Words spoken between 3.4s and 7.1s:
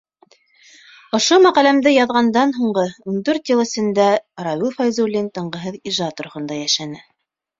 йыл эсендә Рауил Фәйзуллин тынғыһыҙ ижад рухында йәшәне.